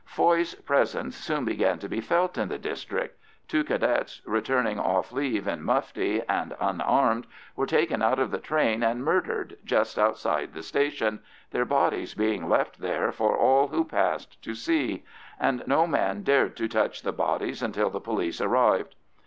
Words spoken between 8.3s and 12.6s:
the train and murdered just outside the station, their bodies being